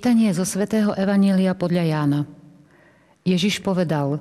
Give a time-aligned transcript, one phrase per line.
[0.00, 2.20] Čítanie zo svätého Evanília podľa Jána.
[3.20, 4.16] Ježiš povedal,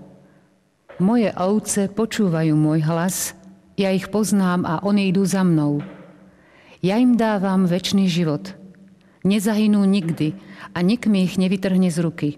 [1.00, 3.32] moje ovce počúvajú môj hlas,
[3.80, 5.80] ja ich poznám a oni idú za mnou.
[6.84, 8.60] Ja im dávam väčší život.
[9.24, 10.36] Nezahynú nikdy
[10.76, 12.30] a nik mi ich nevytrhne z ruky.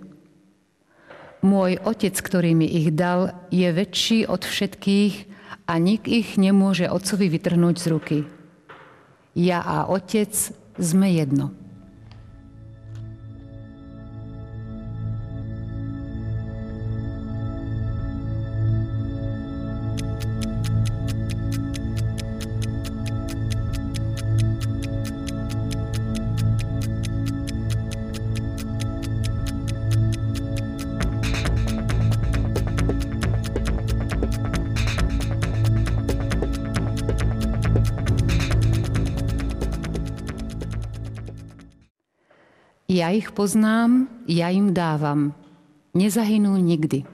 [1.41, 5.13] Môj otec, ktorý mi ich dal, je väčší od všetkých
[5.66, 8.18] a nik ich nemôže otcovi vytrhnúť z ruky.
[9.34, 10.29] Ja a otec
[10.77, 11.57] sme jedno.
[42.92, 45.32] Ja ich poznám, ja im dávam.
[45.96, 47.08] Nezahynú nikdy.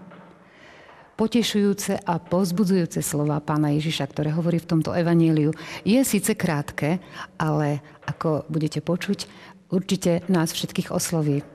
[1.13, 5.53] Potešujúce a pozbudzujúce slova pána Ježiša, ktoré hovorí v tomto evaníliu,
[5.85, 6.97] je síce krátke,
[7.37, 9.29] ale ako budete počuť,
[9.69, 11.45] určite nás všetkých osloví.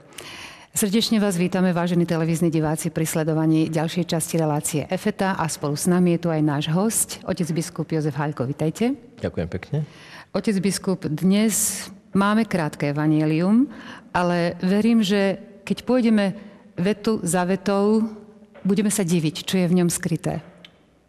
[0.70, 5.90] Srdečne vás vítame, vážení televízni diváci, pri sledovaní ďalšej časti relácie EFETA a spolu s
[5.90, 8.46] nami je tu aj náš host, otec biskup Jozef Haľko.
[8.46, 8.94] Vitajte.
[9.18, 9.82] Ďakujem pekne.
[10.30, 13.68] Otec biskup, dnes máme krátke evanílium,
[14.12, 16.36] ale verím, že keď pôjdeme
[16.76, 18.04] vetu za vetou,
[18.64, 20.40] budeme sa diviť, čo je v ňom skryté.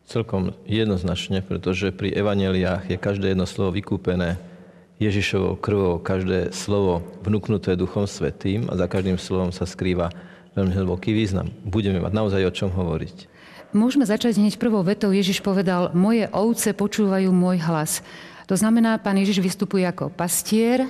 [0.03, 4.35] Celkom jednoznačne, pretože pri evaneliách je každé jedno slovo vykúpené
[4.99, 10.11] Ježišovou krvou, každé slovo vnúknuté Duchom Svetým a za každým slovom sa skrýva
[10.53, 11.49] veľmi hlboký význam.
[11.65, 13.31] Budeme mať naozaj o čom hovoriť.
[13.73, 15.09] Môžeme začať hneď prvou vetou.
[15.09, 18.05] Ježiš povedal, moje ovce počúvajú môj hlas.
[18.47, 20.87] To znamená, pán Ježiš vystupuje ako pastier,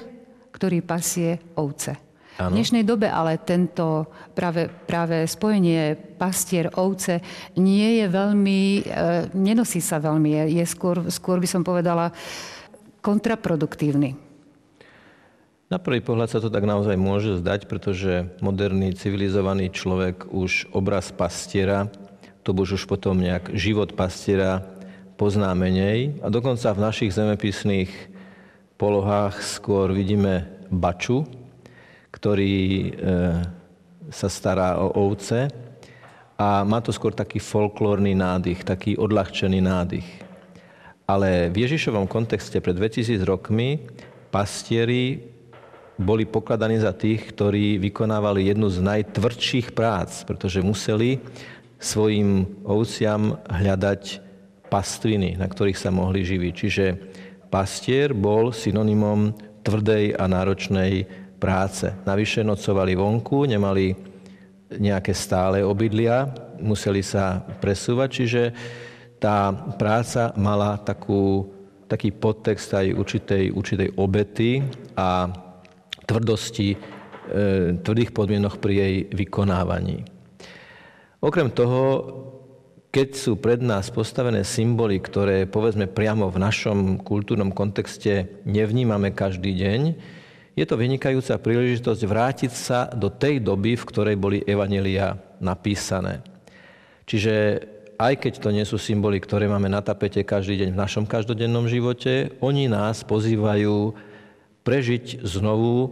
[0.53, 1.97] ktorý pasie ovce.
[2.41, 2.49] Ano.
[2.49, 7.21] V dnešnej dobe ale tento práve, práve spojenie pastier ovce
[7.53, 8.81] nie je veľmi, e,
[9.37, 12.09] nenosí sa veľmi, je, je skôr, skôr by som povedala
[13.05, 14.17] kontraproduktívny.
[15.69, 21.13] Na prvý pohľad sa to tak naozaj môže zdať, pretože moderný civilizovaný človek už obraz
[21.13, 21.89] pastiera,
[22.41, 24.72] to už už potom nejak život pastiera
[25.15, 27.91] pozná menej a dokonca v našich zemepisných
[28.77, 31.23] polohách skôr vidíme baču,
[32.09, 32.89] ktorý e,
[34.09, 35.49] sa stará o ovce
[36.37, 40.09] a má to skôr taký folklórny nádych, taký odľahčený nádych.
[41.05, 43.85] Ale v Ježišovom kontexte pred 2000 rokmi
[44.33, 45.33] pastieri
[45.99, 51.21] boli pokladaní za tých, ktorí vykonávali jednu z najtvrdších prác, pretože museli
[51.77, 54.32] svojim ovciam hľadať
[54.73, 56.53] pastviny, na ktorých sa mohli živiť.
[56.57, 56.85] Čiže
[57.53, 61.05] pastier bol synonymom tvrdej a náročnej
[61.37, 61.93] práce.
[62.09, 63.93] Navyše nocovali vonku, nemali
[64.73, 66.25] nejaké stále obydlia,
[66.57, 68.43] museli sa presúvať, čiže
[69.21, 71.53] tá práca mala takú,
[71.85, 74.65] taký podtext aj určitej, určitej obety
[74.97, 75.29] a
[76.03, 76.77] tvrdosti, e,
[77.79, 80.03] tvrdých podmienok pri jej vykonávaní.
[81.23, 81.83] Okrem toho,
[82.93, 89.57] keď sú pred nás postavené symboly, ktoré povedzme priamo v našom kultúrnom kontexte nevnímame každý
[89.57, 89.81] deň,
[90.53, 96.21] je to vynikajúca príležitosť vrátiť sa do tej doby, v ktorej boli evanelia napísané.
[97.09, 97.65] Čiže
[97.97, 101.65] aj keď to nie sú symboly, ktoré máme na tapete každý deň v našom každodennom
[101.65, 103.97] živote, oni nás pozývajú
[104.61, 105.89] prežiť znovu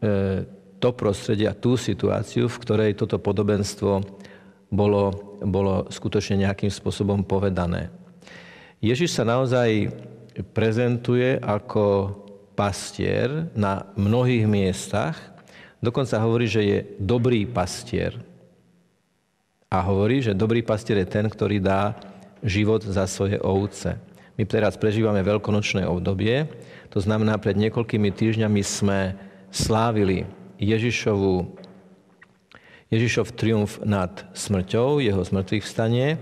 [0.00, 0.48] e,
[0.80, 4.21] to prostredie a tú situáciu, v ktorej toto podobenstvo
[4.72, 7.92] bolo, bolo skutočne nejakým spôsobom povedané.
[8.80, 9.92] Ježiš sa naozaj
[10.56, 12.16] prezentuje ako
[12.56, 15.20] pastier na mnohých miestach.
[15.78, 18.16] Dokonca hovorí, že je dobrý pastier.
[19.68, 21.96] A hovorí, že dobrý pastier je ten, ktorý dá
[22.42, 24.00] život za svoje ovce.
[24.40, 26.48] My teraz prežívame veľkonočné obdobie,
[26.92, 29.16] to znamená, pred niekoľkými týždňami sme
[29.48, 30.28] slávili
[30.60, 31.61] Ježišovu,
[32.92, 36.20] Ježišov triumf nad smrťou, jeho zmrtvých vstanie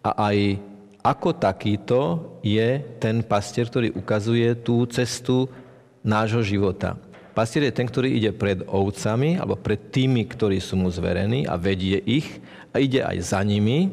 [0.00, 0.56] a aj
[1.04, 2.00] ako takýto
[2.40, 5.46] je ten pastier, ktorý ukazuje tú cestu
[6.00, 6.96] nášho života.
[7.36, 11.60] Pastier je ten, ktorý ide pred ovcami alebo pred tými, ktorí sú mu zverení a
[11.60, 12.40] vedie ich
[12.72, 13.92] a ide aj za nimi,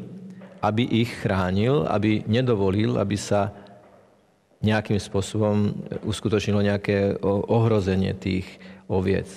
[0.64, 3.52] aby ich chránil, aby nedovolil, aby sa
[4.64, 5.76] nejakým spôsobom
[6.08, 8.48] uskutočnilo nejaké ohrozenie tých
[8.88, 9.28] oviec.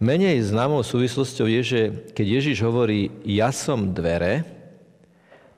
[0.00, 1.80] Menej známou súvislosťou je, že
[2.16, 4.48] keď Ježiš hovorí ja som dvere,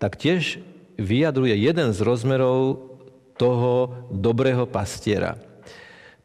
[0.02, 0.58] tak tiež
[0.98, 2.90] vyjadruje jeden z rozmerov
[3.38, 5.38] toho dobrého pastiera.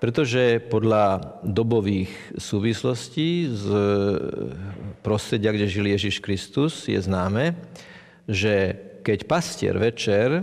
[0.02, 2.10] Pretože podľa dobových
[2.42, 3.66] súvislostí z
[5.06, 7.54] prostredia, kde žil Ježiš Kristus, je známe,
[8.26, 8.74] že
[9.06, 10.42] keď pastier večer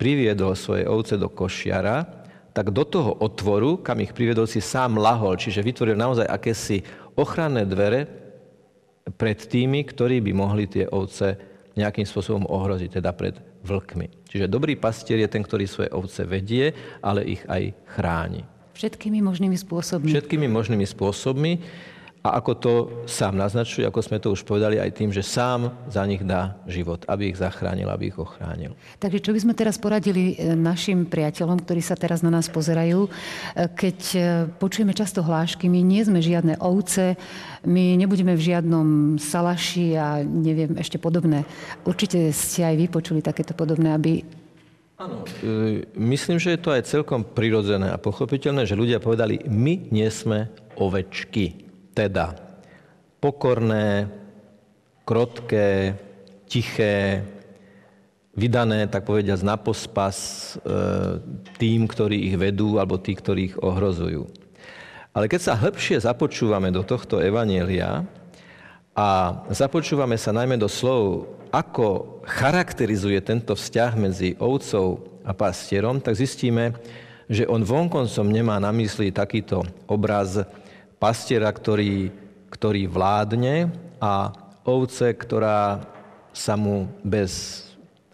[0.00, 2.23] priviedol svoje ovce do košiara,
[2.54, 5.34] tak do toho otvoru, kam ich priviedol, si sám lahol.
[5.34, 6.86] Čiže vytvoril naozaj akési
[7.18, 8.06] ochranné dvere
[9.18, 11.34] pred tými, ktorí by mohli tie ovce
[11.74, 13.34] nejakým spôsobom ohroziť, teda pred
[13.66, 14.30] vlkmi.
[14.30, 16.70] Čiže dobrý pastier je ten, ktorý svoje ovce vedie,
[17.02, 18.46] ale ich aj chráni.
[18.78, 20.14] Všetkými možnými spôsobmi.
[20.14, 21.52] Všetkými možnými spôsobmi.
[22.24, 22.72] A ako to
[23.04, 27.04] sám naznačuje, ako sme to už povedali, aj tým, že sám za nich dá život,
[27.04, 28.72] aby ich zachránil, aby ich ochránil.
[28.96, 33.04] Takže čo by sme teraz poradili e, našim priateľom, ktorí sa teraz na nás pozerajú,
[33.04, 33.10] e,
[33.76, 34.18] keď e,
[34.56, 37.20] počujeme často hlášky, my nie sme žiadne ovce,
[37.68, 41.44] my nebudeme v žiadnom salaši a neviem ešte podobné.
[41.84, 44.24] Určite ste aj vy počuli takéto podobné, aby
[44.94, 45.26] Áno.
[45.98, 50.46] Myslím, že je to aj celkom prirodzené a pochopiteľné, že ľudia povedali, my nie sme
[50.78, 51.63] ovečky.
[51.94, 52.34] Teda
[53.22, 54.10] pokorné,
[55.08, 55.96] krotké,
[56.44, 57.24] tiché,
[58.36, 60.18] vydané, tak povediať, na pospas
[60.58, 60.68] e,
[61.56, 64.26] tým, ktorí ich vedú, alebo tí, ktorí ich ohrozujú.
[65.14, 68.02] Ale keď sa hĺbšie započúvame do tohto evanielia
[68.98, 76.18] a započúvame sa najmä do slov ako charakterizuje tento vzťah medzi ovcov a pastierom, tak
[76.18, 76.74] zistíme,
[77.30, 80.42] že on vonkoncom nemá na mysli takýto obraz
[81.04, 82.08] pastiera, ktorý,
[82.48, 83.68] ktorý vládne
[84.00, 84.32] a
[84.64, 85.84] ovce, ktorá
[86.32, 87.60] sa mu bez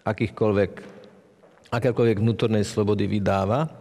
[0.03, 0.71] akýchkoľvek,
[1.71, 3.71] akékoľvek vnútornej slobody vydáva.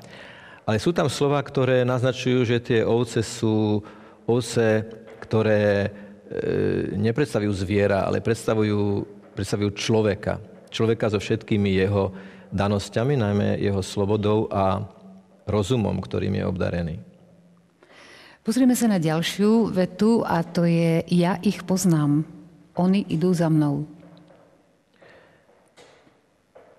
[0.62, 3.82] Ale sú tam slova, ktoré naznačujú, že tie ovce sú
[4.30, 4.86] ovce,
[5.26, 10.38] ktoré e, nepredstavujú zviera, ale predstavujú predstavujú človeka.
[10.70, 12.14] Človeka so všetkými jeho
[12.54, 14.86] danosťami, najmä jeho slobodou a
[15.50, 17.09] rozumom, ktorým je obdarený.
[18.40, 22.24] Pozrieme sa na ďalšiu vetu a to je ja ich poznám.
[22.72, 23.84] Oni idú za mnou.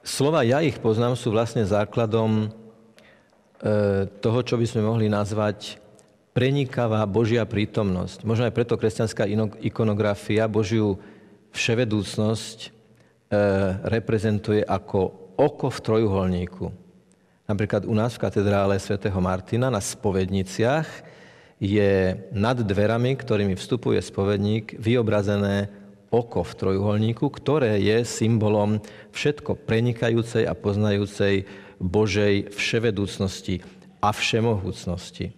[0.01, 2.49] Slova ja ich poznám sú vlastne základom
[3.61, 5.77] e, toho, čo by sme mohli nazvať
[6.33, 8.25] prenikavá Božia prítomnosť.
[8.25, 9.29] Možno aj preto kresťanská
[9.61, 10.97] ikonografia Božiu
[11.53, 12.69] vševedúcnosť e,
[13.85, 16.65] reprezentuje ako oko v trojuholníku.
[17.45, 21.20] Napríklad u nás v katedrále svätého Martina na spovedniciach
[21.61, 25.69] je nad dverami, ktorými vstupuje spovedník, vyobrazené
[26.09, 28.81] oko v trojuholníku, ktoré je symbolom
[29.13, 31.45] všetko prenikajúcej a poznajúcej
[31.77, 33.61] Božej vševedúcnosti
[34.01, 35.37] a všemohúcnosti.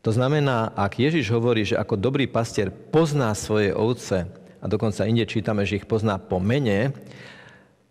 [0.00, 4.24] To znamená, ak Ježiš hovorí, že ako dobrý pastier pozná svoje ovce
[4.62, 6.96] a dokonca inde čítame, že ich pozná po mene,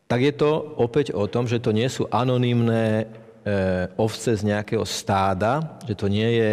[0.10, 3.06] tak je to opäť o tom, že to nie sú anonymné
[3.46, 3.56] e,
[3.94, 6.52] ovce z nejakého stáda, že, to nie je,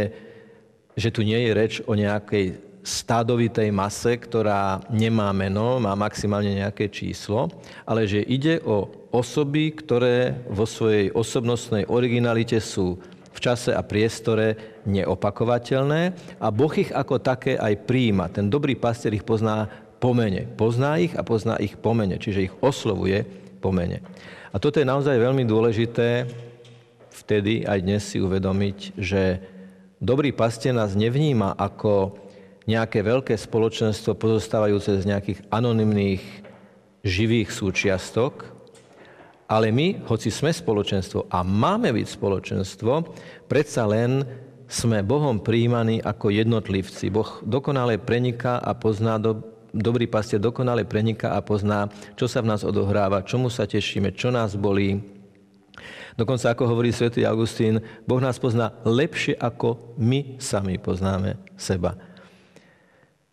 [0.97, 6.87] že tu nie je reč o nejakej stádovitej mase, ktorá nemá meno, má maximálne nejaké
[6.89, 7.51] číslo,
[7.83, 12.97] ale že ide o osoby, ktoré vo svojej osobnostnej originalite sú
[13.37, 16.03] v čase a priestore neopakovateľné
[16.41, 18.33] a Boh ich ako také aj príjima.
[18.33, 19.69] Ten dobrý pastier ich pozná
[20.01, 20.49] pomene.
[20.57, 23.27] Pozná ich a pozná ich pomene, čiže ich oslovuje
[23.61, 24.01] pomene.
[24.55, 26.25] A toto je naozaj veľmi dôležité
[27.13, 29.43] vtedy aj dnes si uvedomiť, že
[30.01, 32.17] dobrý pastier nás nevníma ako
[32.67, 36.23] nejaké veľké spoločenstvo pozostávajúce z nejakých anonymných
[37.07, 38.51] živých súčiastok,
[39.47, 42.93] ale my, hoci sme spoločenstvo a máme byť spoločenstvo,
[43.47, 44.27] predsa len
[44.67, 47.07] sme Bohom príjmaní ako jednotlivci.
[47.15, 49.39] Boh dokonale preniká a pozná do,
[49.71, 51.87] dobrý pastier dokonale preniká a pozná,
[52.19, 55.16] čo sa v nás odohráva, čomu sa tešíme, čo nás bolí.
[56.17, 61.93] Dokonca, ako hovorí svätý Augustín, Boh nás pozná lepšie, ako my sami poznáme seba.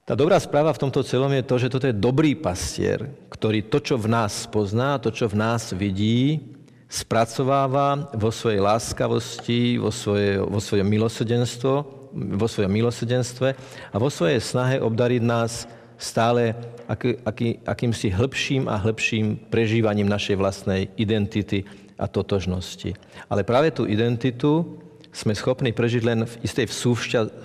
[0.03, 3.79] Tá dobrá správa v tomto celom je to, že toto je dobrý pastier, ktorý to,
[3.79, 6.43] čo v nás pozná, to, čo v nás vidí,
[6.91, 11.73] spracováva vo svojej láskavosti, vo, svoje, vo svojom milosrdenstvo,
[12.13, 13.55] vo svojom milosrdenstve
[13.89, 16.51] a vo svojej snahe obdariť nás stále
[16.91, 21.63] aký, aký, akýmsi hĺbším a hĺbším prežívaním našej vlastnej identity
[22.03, 22.99] a totožnosti.
[23.31, 24.83] Ale práve tú identitu
[25.15, 26.67] sme schopní prežiť len v istej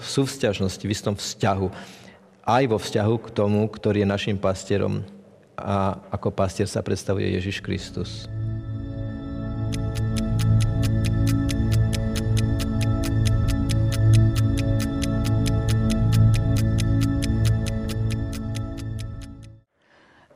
[0.03, 1.69] súvzťažnosti, v istom vzťahu.
[2.43, 5.07] Aj vo vzťahu k tomu, ktorý je našim pastierom
[5.55, 8.27] a ako pastier sa predstavuje Ježiš Kristus.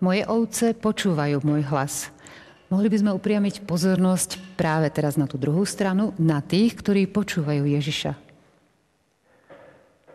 [0.03, 2.12] Moje ovce počúvajú môj hlas.
[2.73, 7.69] Mohli by sme upriamiť pozornosť práve teraz na tú druhú stranu, na tých, ktorí počúvajú
[7.69, 8.17] Ježiša.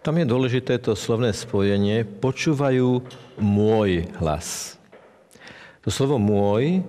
[0.02, 2.02] tam je dôležité to slovné spojenie.
[2.02, 3.06] Počúvajú
[3.38, 4.74] môj hlas.
[5.86, 6.82] To slovo môj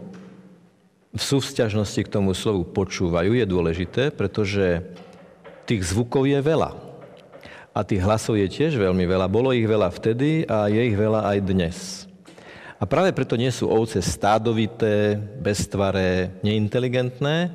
[1.12, 4.80] v súvzťažnosti k tomu slovu počúvajú je dôležité, pretože
[5.68, 6.80] tých zvukov je veľa.
[7.76, 9.28] A tých hlasov je tiež veľmi veľa.
[9.28, 12.07] Bolo ich veľa vtedy a je ich veľa aj dnes.
[12.78, 17.50] A práve preto nie sú ovce stádovité, beztvaré, neinteligentné,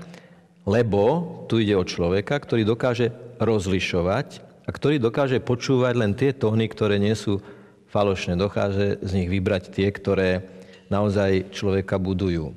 [0.67, 1.03] lebo
[1.47, 6.99] tu ide o človeka, ktorý dokáže rozlišovať a ktorý dokáže počúvať len tie tóny, ktoré
[6.99, 7.39] nie sú
[7.87, 8.35] falošné.
[8.35, 10.43] Dokáže z nich vybrať tie, ktoré
[10.91, 12.51] naozaj človeka budujú.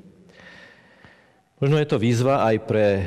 [1.63, 3.03] Možno je to výzva aj pre e,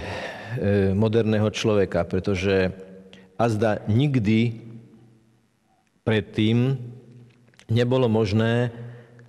[0.97, 2.73] moderného človeka, pretože
[3.37, 4.57] azda nikdy
[6.03, 6.81] predtým
[7.71, 8.75] nebolo možné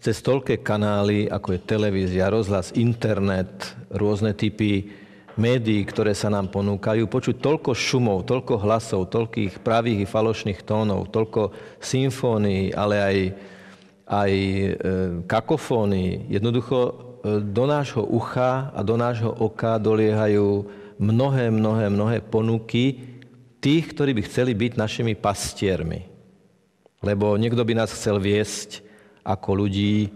[0.02, 4.90] cez toľké kanály, ako je televízia, rozhlas, internet, rôzne typy
[5.38, 11.14] médií, ktoré sa nám ponúkajú, počuť toľko šumov, toľko hlasov, toľkých pravých i falošných tónov,
[11.14, 13.18] toľko symfónií, ale aj,
[14.10, 14.70] aj e,
[15.30, 16.34] kakofónií.
[16.34, 16.92] Jednoducho e,
[17.46, 20.66] do nášho ucha a do nášho oka doliehajú
[20.98, 23.06] mnohé, mnohé, mnohé ponuky
[23.62, 26.10] tých, ktorí by chceli byť našimi pastiermi.
[27.06, 28.91] Lebo niekto by nás chcel viesť
[29.22, 30.10] ako ľudí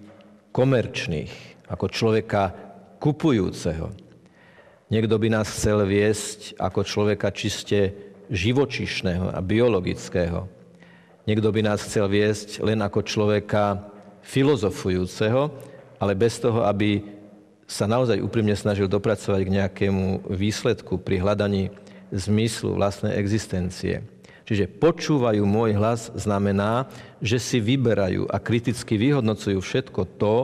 [0.55, 2.53] komerčných, ako človeka
[3.01, 3.91] kupujúceho.
[4.89, 7.93] Niekto by nás chcel viesť ako človeka čiste
[8.29, 10.45] živočišného a biologického.
[11.25, 13.81] Niekto by nás chcel viesť len ako človeka
[14.21, 15.49] filozofujúceho,
[15.97, 17.01] ale bez toho, aby
[17.65, 21.73] sa naozaj úprimne snažil dopracovať k nejakému výsledku pri hľadaní
[22.13, 24.05] zmyslu vlastnej existencie.
[24.45, 26.85] Čiže počúvajú môj hlas znamená,
[27.17, 30.35] že si vyberajú a kriticky vyhodnocujú všetko to,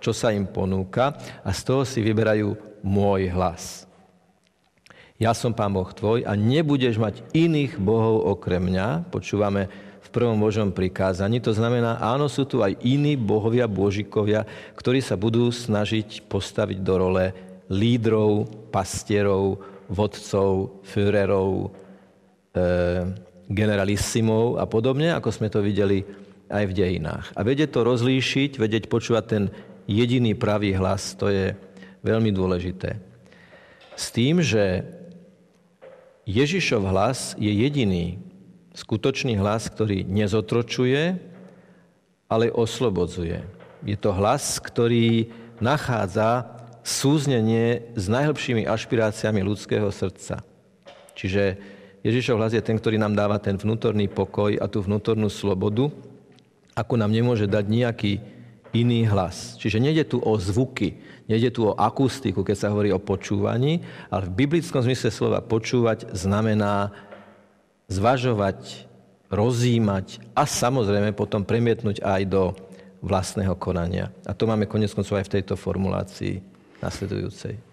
[0.00, 1.12] čo sa im ponúka
[1.44, 3.90] a z toho si vyberajú môj hlas
[5.20, 9.12] ja som Pán Boh tvoj a nebudeš mať iných bohov okrem mňa.
[9.12, 9.68] Počúvame
[10.00, 11.44] v prvom Božom prikázaní.
[11.44, 16.94] To znamená, áno, sú tu aj iní bohovia, božikovia, ktorí sa budú snažiť postaviť do
[16.96, 17.24] role
[17.68, 19.60] lídrov, pastierov,
[19.92, 21.68] vodcov, Führerov,
[22.56, 22.60] e,
[23.50, 26.06] generalissimov a podobne, ako sme to videli
[26.50, 27.26] aj v dejinách.
[27.34, 29.44] A vedieť to rozlíšiť, vedieť počúvať ten
[29.90, 31.54] jediný pravý hlas, to je
[32.06, 33.02] veľmi dôležité.
[33.98, 34.86] S tým, že
[36.24, 38.22] Ježišov hlas je jediný
[38.72, 41.18] skutočný hlas, ktorý nezotročuje,
[42.30, 43.42] ale oslobodzuje.
[43.82, 46.46] Je to hlas, ktorý nachádza
[46.86, 50.40] súznenie s najhlbšími ašpiráciami ľudského srdca.
[51.18, 51.60] Čiže
[52.00, 55.92] Ježišov hlas je ten, ktorý nám dáva ten vnútorný pokoj a tú vnútornú slobodu,
[56.72, 58.12] ako nám nemôže dať nejaký
[58.72, 59.58] iný hlas.
[59.60, 60.96] Čiže nejde tu o zvuky,
[61.28, 66.08] nejde tu o akustiku, keď sa hovorí o počúvaní, ale v biblickom zmysle slova počúvať
[66.16, 66.94] znamená
[67.90, 68.88] zvažovať,
[69.28, 72.42] rozímať a samozrejme potom premietnúť aj do
[73.04, 74.08] vlastného konania.
[74.24, 76.40] A to máme konec koncov aj v tejto formulácii
[76.80, 77.69] nasledujúcej.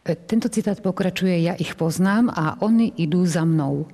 [0.00, 3.84] Tento citát pokračuje, ja ich poznám a oni idú za mnou.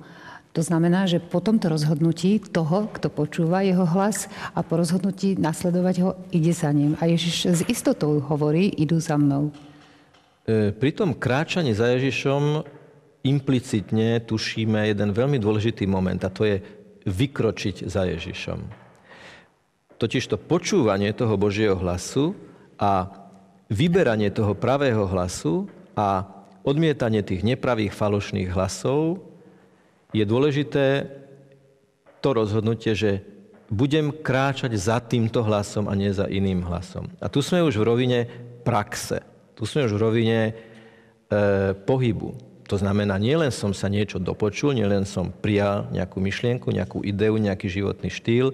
[0.55, 4.25] To znamená, že po tomto rozhodnutí toho, kto počúva jeho hlas
[4.57, 6.97] a po rozhodnutí nasledovať ho, ide za ním.
[6.97, 9.53] A Ježiš s istotou hovorí, idú za mnou.
[10.47, 12.65] E, pri tom kráčaní za Ježišom
[13.27, 16.57] implicitne tušíme jeden veľmi dôležitý moment a to je
[17.05, 18.59] vykročiť za Ježišom.
[19.99, 22.33] Totiž to počúvanie toho Božieho hlasu
[22.79, 23.11] a
[23.69, 26.29] vyberanie toho pravého hlasu a
[26.61, 29.25] odmietanie tých nepravých falošných hlasov
[30.13, 31.09] je dôležité
[32.21, 33.25] to rozhodnutie, že
[33.67, 37.11] budem kráčať za týmto hlasom a nie za iným hlasom.
[37.19, 38.19] A tu sme už v rovine
[38.63, 39.19] praxe.
[39.57, 40.51] Tu sme už v rovine e,
[41.75, 42.37] pohybu.
[42.67, 47.67] To znamená, nielen som sa niečo dopočul, nielen som prijal nejakú myšlienku, nejakú ideu, nejaký
[47.71, 48.51] životný štýl,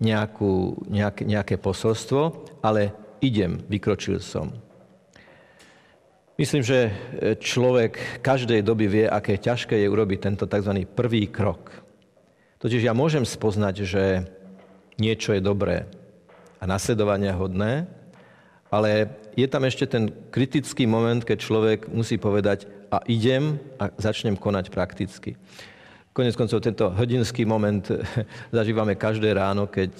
[0.00, 4.63] nejakú, nejak, nejaké posolstvo, ale idem, vykročil som.
[6.34, 6.92] Myslím, že e,
[7.38, 10.82] človek každej doby vie, aké ťažké je urobiť tento tzv.
[10.82, 11.70] prvý krok.
[12.58, 14.26] Totiž ja môžem spoznať, že
[14.98, 15.86] niečo je dobré
[16.58, 17.86] a nasledovania hodné,
[18.66, 24.34] ale je tam ešte ten kritický moment, keď človek musí povedať a idem a začnem
[24.34, 25.38] konať prakticky.
[26.10, 27.86] Konec koncov tento hrdinský moment
[28.58, 29.94] zažívame každé ráno, keď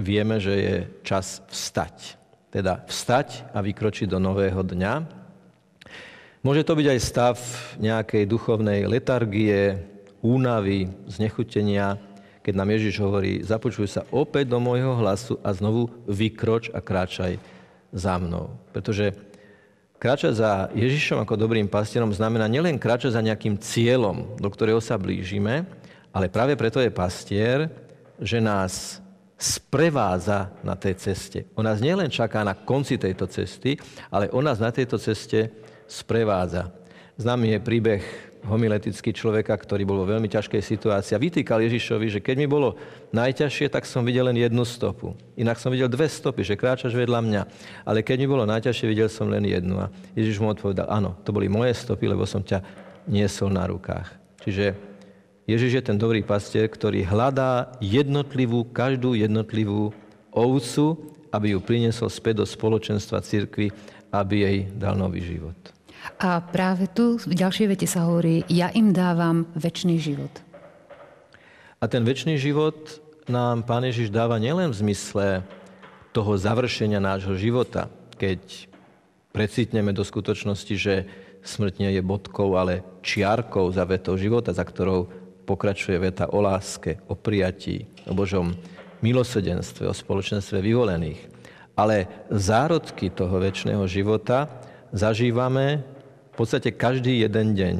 [0.00, 2.16] vieme, že je čas vstať.
[2.48, 5.21] Teda vstať a vykročiť do nového dňa,
[6.42, 7.36] Môže to byť aj stav
[7.78, 9.78] nejakej duchovnej letargie,
[10.18, 12.02] únavy, znechutenia,
[12.42, 17.38] keď nám Ježiš hovorí, započuj sa opäť do môjho hlasu a znovu vykroč a kráčaj
[17.94, 18.58] za mnou.
[18.74, 19.14] Pretože
[20.02, 24.98] kráčať za Ježišom ako dobrým pastierom znamená nielen kráčať za nejakým cieľom, do ktorého sa
[24.98, 25.62] blížime,
[26.12, 27.72] Ale práve preto je pastier,
[28.20, 29.00] že nás
[29.40, 31.48] sprevádza na tej ceste.
[31.56, 33.80] On nás nielen čaká na konci tejto cesty,
[34.12, 35.50] ale on nás na tejto ceste
[35.92, 36.72] sprevádza.
[37.20, 38.02] Známy je príbeh
[38.42, 42.74] homiletický človeka, ktorý bol vo veľmi ťažkej situácii a vytýkal Ježišovi, že keď mi bolo
[43.14, 45.14] najťažšie, tak som videl len jednu stopu.
[45.38, 47.42] Inak som videl dve stopy, že kráčaš vedľa mňa.
[47.86, 49.78] Ale keď mi bolo najťažšie, videl som len jednu.
[49.78, 52.64] A Ježiš mu odpovedal, áno, to boli moje stopy, lebo som ťa
[53.06, 54.10] niesol na rukách.
[54.42, 54.74] Čiže
[55.46, 59.94] Ježiš je ten dobrý pastier, ktorý hľadá jednotlivú, každú jednotlivú
[60.34, 63.70] ovcu, aby ju priniesol späť do spoločenstva cirkvy,
[64.10, 65.56] aby jej dal nový život.
[66.18, 70.32] A práve tu v ďalšej vete sa hovorí, ja im dávam väčší život.
[71.82, 75.26] A ten väčší život nám Pán Ježiš dáva nielen v zmysle
[76.14, 78.70] toho završenia nášho života, keď
[79.34, 80.94] precitneme do skutočnosti, že
[81.42, 85.10] smrť nie je bodkou, ale čiarkou za vetou života, za ktorou
[85.42, 88.54] pokračuje veta o láske, o prijatí, o Božom
[89.02, 91.20] milosedenstve, o spoločenstve vyvolených.
[91.74, 94.46] Ale zárodky toho väčšného života
[94.94, 95.82] zažívame
[96.32, 97.76] v podstate každý jeden deň.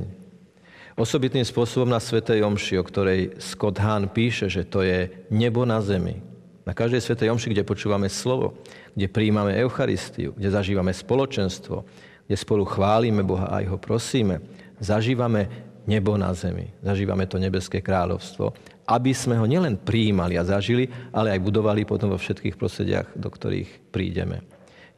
[0.93, 5.81] Osobitným spôsobom na Svetej Omši, o ktorej Scott Hahn píše, že to je nebo na
[5.81, 6.21] zemi.
[6.69, 8.61] Na každej Svetej Omši, kde počúvame slovo,
[8.93, 11.83] kde prijímame Eucharistiu, kde zažívame spoločenstvo,
[12.29, 14.45] kde spolu chválime Boha a aj ho prosíme,
[14.79, 15.49] zažívame
[15.89, 16.71] nebo na zemi.
[16.85, 18.53] Zažívame to nebeské kráľovstvo,
[18.87, 23.33] aby sme ho nielen prijímali a zažili, ale aj budovali potom vo všetkých prostrediach, do
[23.33, 24.45] ktorých prídeme.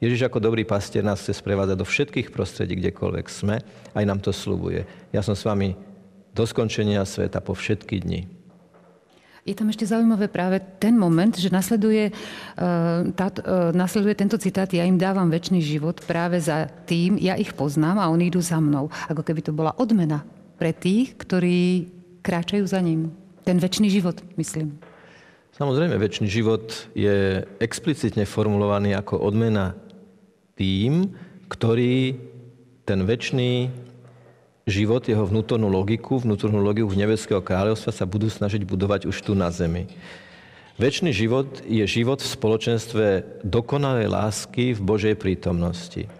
[0.04, 3.64] Ježiš ako dobrý pastier nás chce sprevádzať do všetkých prostredí, kdekoľvek sme.
[3.96, 4.84] Aj nám to slubuje.
[5.16, 5.72] Ja som s vami
[6.36, 8.28] do skončenia sveta po všetky dni.
[9.48, 14.68] Je tam ešte zaujímavé práve ten moment, že nasleduje, uh, tá, uh, nasleduje tento citát,
[14.72, 18.56] ja im dávam väčší život práve za tým, ja ich poznám a oni idú za
[18.56, 18.88] mnou.
[19.08, 20.24] Ako keby to bola odmena
[20.56, 21.92] pre tých, ktorí
[22.24, 23.12] kráčajú za ním.
[23.44, 24.80] Ten väčší život, myslím.
[25.54, 29.76] Samozrejme, väčší život je explicitne formulovaný ako odmena
[30.54, 31.14] tým,
[31.50, 32.18] ktorí
[32.84, 33.70] ten väčší
[34.64, 39.52] život, jeho vnútornú logiku, vnútornú logiku nebeského kráľovstva sa budú snažiť budovať už tu na
[39.52, 39.88] zemi.
[40.74, 43.06] Večný život je život v spoločenstve
[43.46, 46.10] dokonalej lásky v Božej prítomnosti.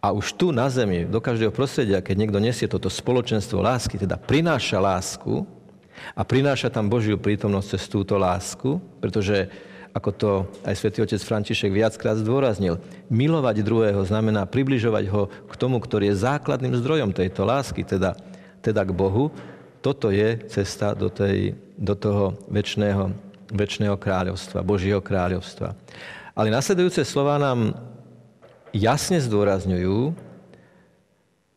[0.00, 4.16] A už tu na zemi, do každého prostredia, keď niekto nesie toto spoločenstvo lásky, teda
[4.16, 5.44] prináša lásku
[6.16, 9.50] a prináša tam Božiu prítomnosť cez túto lásku, pretože
[9.90, 10.30] ako to
[10.62, 12.78] aj svätý otec František viackrát zdôraznil.
[13.10, 18.14] Milovať druhého znamená približovať ho k tomu, ktorý je základným zdrojom tejto lásky, teda,
[18.62, 19.34] teda k Bohu.
[19.82, 23.10] Toto je cesta do, tej, do toho väčšného,
[23.50, 25.74] väčšného kráľovstva, Božieho kráľovstva.
[26.38, 27.74] Ale nasledujúce slova nám
[28.70, 30.29] jasne zdôrazňujú,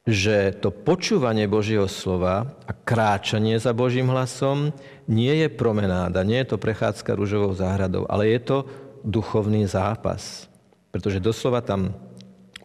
[0.04, 4.76] že to počúvanie Božieho slova a kráčanie za Božím hlasom
[5.08, 8.58] nie je promenáda, nie je to prechádzka rúžovou záhradou, ale je to
[9.08, 10.52] duchovný zápas.
[10.92, 11.96] Pretože doslova tam,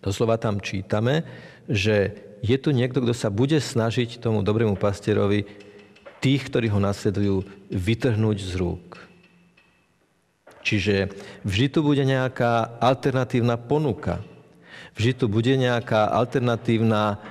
[0.03, 1.23] doslova tam čítame,
[1.71, 5.47] že je tu niekto, kto sa bude snažiť tomu dobrému pastierovi
[6.19, 8.99] tých, ktorí ho nasledujú, vytrhnúť z rúk.
[10.67, 11.15] Čiže
[11.47, 14.27] vždy tu bude nejaká alternatívna ponuka
[14.99, 17.23] vždy tu bude nejaká alternatívna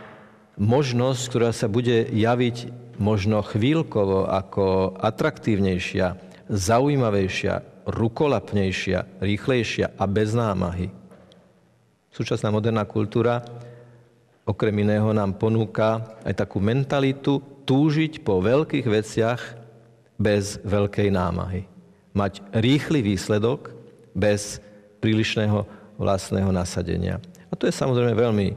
[0.56, 6.18] možnosť, ktorá sa bude javiť možno chvíľkovo ako atraktívnejšia,
[6.50, 10.90] zaujímavejšia, rukolapnejšia, rýchlejšia a bez námahy.
[12.10, 13.46] Súčasná moderná kultúra
[14.48, 19.42] okrem iného nám ponúka aj takú mentalitu túžiť po veľkých veciach
[20.16, 21.68] bez veľkej námahy.
[22.16, 23.76] Mať rýchly výsledok
[24.18, 24.64] bez
[25.04, 25.68] prílišného
[26.02, 27.22] vlastného nasadenia.
[27.48, 28.48] A to je samozrejme veľmi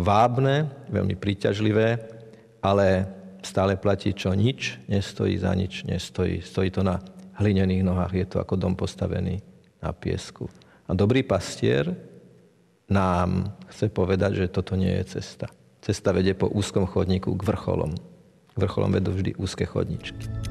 [0.00, 2.00] vábne, veľmi príťažlivé,
[2.64, 3.08] ale
[3.44, 6.44] stále platí, čo nič nestojí za nič nestojí.
[6.44, 7.00] Stojí to na
[7.40, 9.40] hlinených nohách, je to ako dom postavený
[9.80, 10.48] na piesku.
[10.88, 11.96] A dobrý pastier
[12.90, 15.48] nám chce povedať, že toto nie je cesta.
[15.80, 17.96] Cesta vedie po úzkom chodníku k vrcholom.
[18.52, 20.49] K vrcholom vedú vždy úzke chodničky.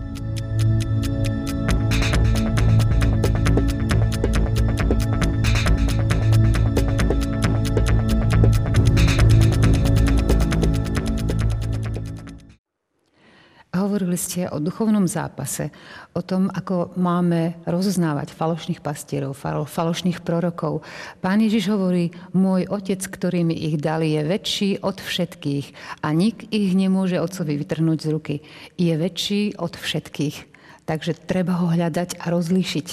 [14.19, 15.71] Ste o duchovnom zápase,
[16.11, 19.39] o tom, ako máme rozoznávať falošných pastierov,
[19.71, 20.83] falošných prorokov.
[21.23, 25.65] Pán Ježiš hovorí, môj otec, ktorý mi ich dali, je väčší od všetkých
[26.03, 28.35] a nik ich nemôže otcovi vytrhnúť z ruky.
[28.75, 30.51] Je väčší od všetkých.
[30.83, 32.87] Takže treba ho hľadať a rozlíšiť.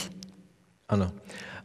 [0.94, 1.10] Áno.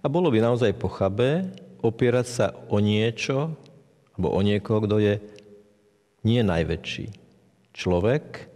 [0.01, 1.53] A bolo by naozaj pochabé
[1.85, 3.53] opierať sa o niečo,
[4.17, 5.13] alebo o niekoho, kto je
[6.25, 7.13] nie najväčší.
[7.73, 8.50] Človek,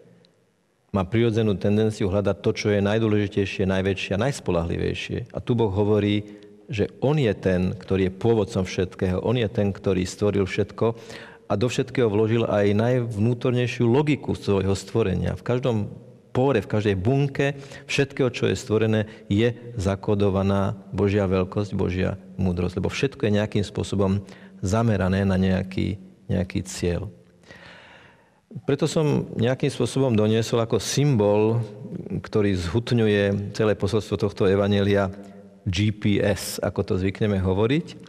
[0.96, 5.36] má prirodzenú tendenciu hľadať to, čo je najdôležitejšie, najväčšie a najspolahlivejšie.
[5.36, 6.40] A tu Boh hovorí,
[6.72, 9.20] že On je ten, ktorý je pôvodcom všetkého.
[9.20, 10.96] On je ten, ktorý stvoril všetko
[11.46, 15.38] a do všetkého vložil aj najvnútornejšiu logiku svojho stvorenia.
[15.38, 15.94] V každom
[16.34, 22.82] pore, v každej bunke všetkého, čo je stvorené, je zakodovaná Božia veľkosť, Božia múdrosť.
[22.82, 24.26] Lebo všetko je nejakým spôsobom
[24.66, 27.14] zamerané na nejaký, nejaký cieľ.
[28.64, 31.60] Preto som nejakým spôsobom doniesol ako symbol,
[32.24, 35.12] ktorý zhutňuje celé posolstvo tohto evanelia
[35.68, 38.00] GPS, ako to zvykneme hovoriť.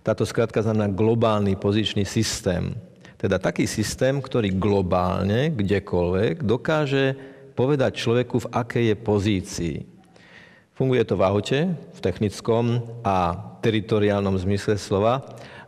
[0.00, 2.72] Táto skratka znamená globálny pozičný systém.
[3.20, 7.12] Teda taký systém, ktorý globálne, kdekoľvek, dokáže
[7.52, 9.76] povedať človeku, v akej je pozícii.
[10.72, 15.20] Funguje to v aute, v technickom a teritoriálnom zmysle slova,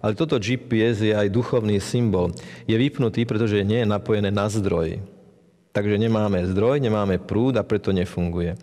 [0.02, 2.34] ale toto GPS je aj duchovný symbol.
[2.66, 4.98] Je vypnutý, pretože nie je napojené na zdroj.
[5.72, 8.58] Takže nemáme zdroj, nemáme prúd a preto nefunguje.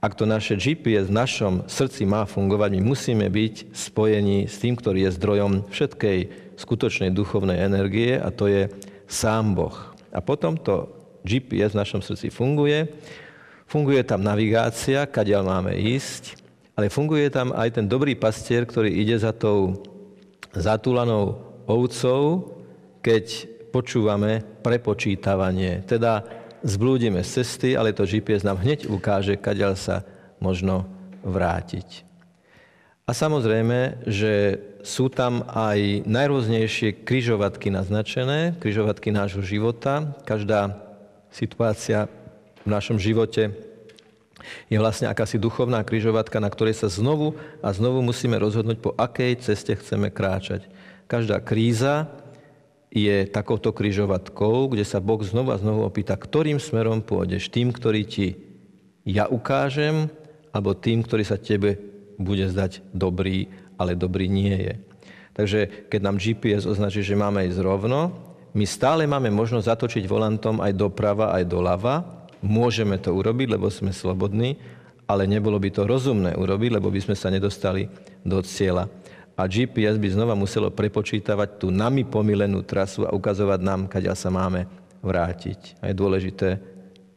[0.00, 4.72] Ak to naše GPS v našom srdci má fungovať, my musíme byť spojení s tým,
[4.72, 6.18] ktorý je zdrojom všetkej
[6.56, 8.72] skutočnej duchovnej energie a to je
[9.04, 9.76] sám Boh.
[10.08, 10.88] A potom to
[11.20, 12.88] GPS v našom srdci funguje,
[13.68, 16.40] funguje tam navigácia, kadiaľ máme ísť,
[16.72, 19.84] ale funguje tam aj ten dobrý pastier, ktorý ide za tou
[20.54, 22.52] zatúlanou ovcov,
[23.00, 25.86] keď počúvame prepočítavanie.
[25.86, 26.26] Teda
[26.66, 30.02] zblúdime z cesty, ale to GPS nám hneď ukáže, kadeľ sa
[30.42, 30.84] možno
[31.22, 32.04] vrátiť.
[33.06, 40.14] A samozrejme, že sú tam aj najrôznejšie kryžovatky naznačené, kryžovatky nášho života.
[40.22, 40.78] Každá
[41.34, 42.06] situácia
[42.62, 43.69] v našom živote
[44.68, 49.40] je vlastne akási duchovná kryžovatka, na ktorej sa znovu a znovu musíme rozhodnúť, po akej
[49.40, 50.68] ceste chceme kráčať.
[51.10, 52.10] Každá kríza
[52.90, 57.50] je takouto kryžovatkou, kde sa Boh znovu a znovu opýta, ktorým smerom pôjdeš.
[57.50, 58.34] Tým, ktorý ti
[59.06, 60.10] ja ukážem,
[60.50, 61.78] alebo tým, ktorý sa tebe
[62.18, 63.48] bude zdať dobrý,
[63.78, 64.74] ale dobrý nie je.
[65.32, 68.12] Takže keď nám GPS označí, že máme ísť rovno,
[68.50, 73.92] my stále máme možnosť zatočiť volantom aj doprava, aj doľava, Môžeme to urobiť, lebo sme
[73.92, 74.56] slobodní,
[75.04, 77.90] ale nebolo by to rozumné urobiť, lebo by sme sa nedostali
[78.24, 78.88] do cieľa.
[79.36, 84.28] A GPS by znova muselo prepočítavať tú nami pomilenú trasu a ukazovať nám, kaďa sa
[84.28, 84.68] máme
[85.00, 85.80] vrátiť.
[85.80, 86.60] A je dôležité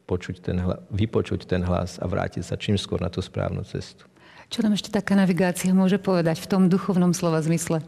[0.08, 4.08] počuť ten hlas, vypočuť ten hlas a vrátiť sa čím skôr na tú správnu cestu.
[4.52, 7.84] Čo nám ešte taká navigácia môže povedať v tom duchovnom slova zmysle?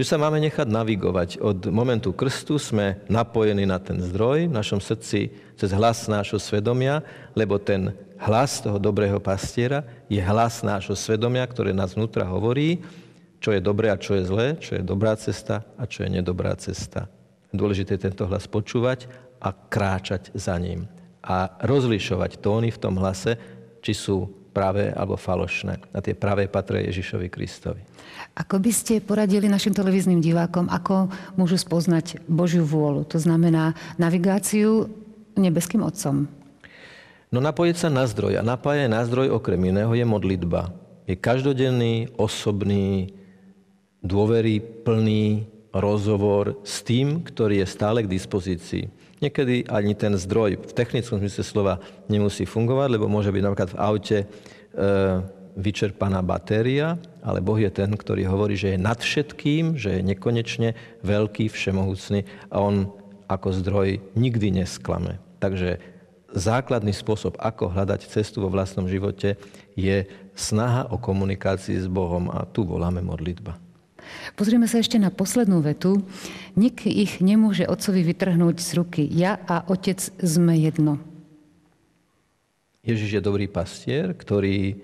[0.00, 1.44] Že sa máme nechať navigovať.
[1.44, 5.28] Od momentu krstu sme napojení na ten zdroj v našom srdci
[5.60, 7.04] cez hlas nášho svedomia,
[7.36, 12.80] lebo ten hlas toho dobrého pastiera je hlas nášho svedomia, ktoré nás vnútra hovorí,
[13.44, 16.56] čo je dobré a čo je zlé, čo je dobrá cesta a čo je nedobrá
[16.56, 17.04] cesta.
[17.52, 19.04] Dôležité je tento hlas počúvať
[19.36, 20.88] a kráčať za ním.
[21.20, 23.36] A rozlišovať tóny v tom hlase,
[23.84, 25.94] či sú pravé alebo falošné.
[25.94, 27.82] A tie pravé patria Ježišovi Kristovi.
[28.36, 33.06] Ako by ste poradili našim televíznym divákom, ako môžu spoznať Božiu vôľu?
[33.10, 34.90] To znamená navigáciu
[35.38, 36.26] nebeským Otcom.
[37.30, 38.38] No napojiť sa na zdroj.
[38.38, 40.74] A napájať na zdroj okrem iného je modlitba.
[41.06, 43.14] Je každodenný, osobný,
[44.02, 48.90] dôvery plný rozhovor s tým, ktorý je stále k dispozícii.
[49.20, 51.74] Niekedy ani ten zdroj v technickom zmysle slova
[52.08, 54.26] nemusí fungovať, lebo môže byť napríklad v aute e,
[55.60, 60.72] vyčerpaná batéria, ale Boh je ten, ktorý hovorí, že je nad všetkým, že je nekonečne
[61.04, 62.88] veľký, všemohúcný a On
[63.28, 65.22] ako zdroj nikdy nesklame.
[65.38, 65.78] Takže
[66.34, 69.38] základný spôsob, ako hľadať cestu vo vlastnom živote,
[69.76, 73.69] je snaha o komunikácii s Bohom a tu voláme modlitba.
[74.34, 76.02] Pozrieme sa ešte na poslednú vetu.
[76.54, 79.02] Nik ich nemôže otcovi vytrhnúť z ruky.
[79.10, 81.02] Ja a otec sme jedno.
[82.80, 84.80] Ježiš je dobrý pastier, ktorý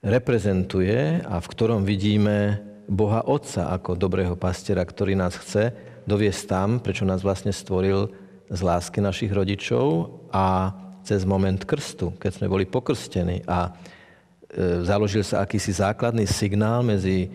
[0.00, 5.72] reprezentuje a v ktorom vidíme Boha Otca ako dobrého pastiera, ktorý nás chce
[6.04, 8.12] doviesť tam, prečo nás vlastne stvoril
[8.52, 10.72] z lásky našich rodičov a
[11.04, 17.28] cez moment krstu, keď sme boli pokrstení a e, založil sa akýsi základný signál medzi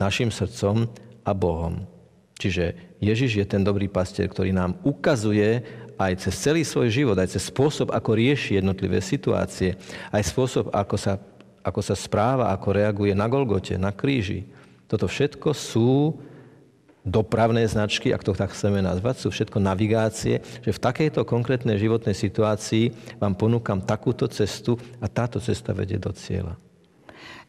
[0.00, 0.90] našim srdcom
[1.24, 1.86] a Bohom.
[2.38, 5.62] Čiže Ježiš je ten dobrý pastier, ktorý nám ukazuje
[5.94, 9.78] aj cez celý svoj život, aj cez spôsob, ako rieši jednotlivé situácie,
[10.10, 11.14] aj spôsob, ako sa
[11.64, 14.44] ako sa správa, ako reaguje na Golgote, na kríži.
[14.84, 16.20] Toto všetko sú
[17.00, 22.12] dopravné značky, ak to tak chceme nazvať, sú všetko navigácie, že v takejto konkrétnej životnej
[22.12, 26.56] situácii vám ponúkam takúto cestu a táto cesta vedie do cieľa.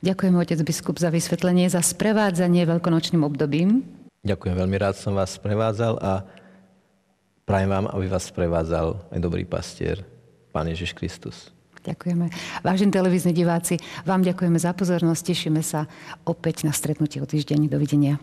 [0.04, 3.86] Ďakujem, otec biskup, za vysvetlenie, za sprevádzanie veľkonočným obdobím.
[4.26, 6.26] Ďakujem, veľmi rád som vás sprevádzal a
[7.46, 10.02] prajem vám, aby vás sprevádzal aj dobrý pastier
[10.50, 11.54] Pán Ježiš Kristus.
[11.86, 12.34] Ďakujeme.
[12.66, 13.78] Vážení televízni diváci,
[14.10, 15.22] vám ďakujeme za pozornosť.
[15.22, 15.86] Tešíme sa
[16.26, 17.70] opäť na stretnutie o týždeň.
[17.70, 18.18] Dovidenia.